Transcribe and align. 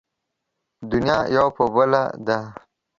دنيا 0.91 1.19
يو 1.35 1.47
په 1.57 1.63
بله 1.73 2.01
ده. 2.25 2.39